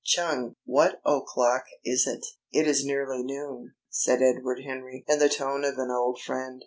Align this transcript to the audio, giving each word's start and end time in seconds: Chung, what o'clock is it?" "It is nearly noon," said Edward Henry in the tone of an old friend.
Chung, 0.03 0.55
what 0.65 0.99
o'clock 1.05 1.65
is 1.85 2.07
it?" 2.07 2.25
"It 2.51 2.67
is 2.67 2.83
nearly 2.83 3.21
noon," 3.21 3.75
said 3.91 4.23
Edward 4.23 4.63
Henry 4.63 5.05
in 5.07 5.19
the 5.19 5.29
tone 5.29 5.63
of 5.63 5.77
an 5.77 5.91
old 5.91 6.19
friend. 6.19 6.59